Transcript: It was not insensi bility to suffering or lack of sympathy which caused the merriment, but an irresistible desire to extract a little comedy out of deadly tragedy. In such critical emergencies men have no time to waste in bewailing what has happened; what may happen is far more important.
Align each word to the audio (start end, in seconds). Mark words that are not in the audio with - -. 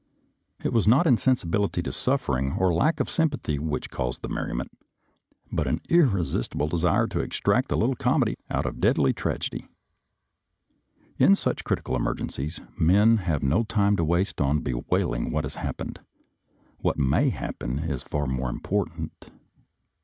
It 0.63 0.73
was 0.73 0.87
not 0.87 1.05
insensi 1.05 1.45
bility 1.45 1.83
to 1.83 1.91
suffering 1.91 2.53
or 2.53 2.73
lack 2.73 2.99
of 2.99 3.07
sympathy 3.07 3.59
which 3.59 3.91
caused 3.91 4.23
the 4.23 4.29
merriment, 4.29 4.71
but 5.51 5.67
an 5.67 5.79
irresistible 5.89 6.67
desire 6.67 7.05
to 7.05 7.19
extract 7.19 7.71
a 7.71 7.75
little 7.75 7.95
comedy 7.95 8.35
out 8.49 8.65
of 8.65 8.79
deadly 8.79 9.13
tragedy. 9.13 9.67
In 11.19 11.35
such 11.35 11.63
critical 11.63 11.95
emergencies 11.95 12.59
men 12.79 13.17
have 13.17 13.43
no 13.43 13.61
time 13.61 13.95
to 13.97 14.03
waste 14.03 14.41
in 14.41 14.61
bewailing 14.61 15.29
what 15.29 15.45
has 15.45 15.53
happened; 15.53 15.99
what 16.79 16.97
may 16.97 17.29
happen 17.29 17.77
is 17.77 18.01
far 18.01 18.25
more 18.25 18.49
important. 18.49 19.29